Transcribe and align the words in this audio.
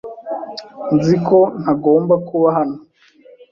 Nzi 0.95 1.15
ko 1.27 1.39
ntagomba 1.61 2.15
kuba 2.27 2.47
hano. 2.57 2.77